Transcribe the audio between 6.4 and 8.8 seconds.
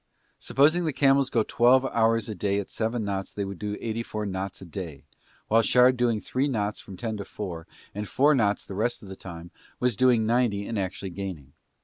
knots from ten to four, and four knots the